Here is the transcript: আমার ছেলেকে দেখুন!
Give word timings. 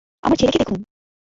আমার 0.23 0.37
ছেলেকে 0.37 0.59
দেখুন! 0.59 0.79